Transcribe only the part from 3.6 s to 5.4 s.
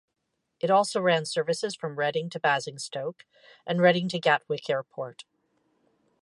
and Reading to Gatwick Airport.